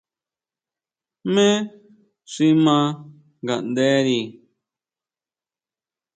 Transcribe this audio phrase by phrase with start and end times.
[1.23, 1.47] ¿Jmé
[2.31, 2.77] xi ʼma
[3.43, 4.21] nganderi?